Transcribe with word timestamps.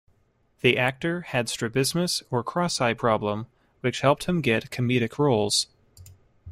The 0.61 0.79
actor 0.79 1.21
had 1.21 1.47
Strabismus 1.47 2.23
or 2.31 2.43
cross-eye 2.43 2.95
problem, 2.95 3.45
which 3.81 4.01
helped 4.01 4.23
him 4.23 4.41
get 4.41 4.71
comedic 4.71 5.19
roles. 5.19 5.67